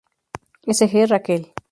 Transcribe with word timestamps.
S 0.77 0.81
G, 0.95 1.05
Raquel. 1.11 1.53